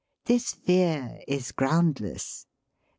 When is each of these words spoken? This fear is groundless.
This 0.25 0.53
fear 0.53 1.19
is 1.27 1.51
groundless. 1.51 2.47